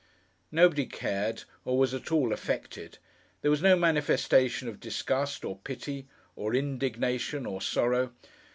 [0.51, 2.97] Nobody cared, or was at all affected.
[3.43, 8.11] There was no manifestation of disgust, or pity, or indignation, or sorrow.